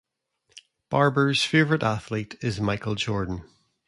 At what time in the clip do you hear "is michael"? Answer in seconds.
2.41-2.95